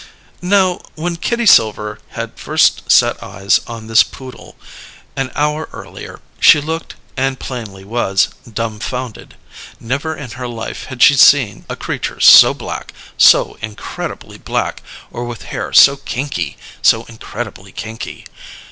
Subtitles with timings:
[0.41, 4.55] Now, when Kitty Silver had first set eyes on this poodle,
[5.15, 9.35] an hour earlier, she looked, and plainly was, dumfounded.
[9.79, 15.23] Never in her life had she seen a creature so black, so incredibly black, or
[15.23, 18.25] with hair so kinky, so incredibly kinky.